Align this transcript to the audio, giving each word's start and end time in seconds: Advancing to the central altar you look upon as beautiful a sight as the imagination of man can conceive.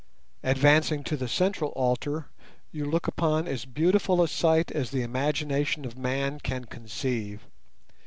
Advancing 0.41 1.03
to 1.03 1.15
the 1.15 1.27
central 1.27 1.69
altar 1.73 2.25
you 2.71 2.85
look 2.85 3.07
upon 3.07 3.47
as 3.47 3.65
beautiful 3.65 4.23
a 4.23 4.27
sight 4.27 4.71
as 4.71 4.89
the 4.89 5.03
imagination 5.03 5.85
of 5.85 5.95
man 5.95 6.39
can 6.39 6.65
conceive. 6.65 7.45